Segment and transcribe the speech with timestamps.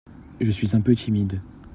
[0.39, 1.41] Je suis un peu timide.